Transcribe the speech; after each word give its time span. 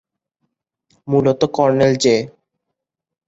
মূলত 1.07 1.41
colonel 1.55 1.93
J. 1.95 2.15